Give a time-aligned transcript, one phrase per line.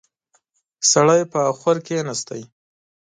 [0.91, 2.29] سړی پر اخور کېناست.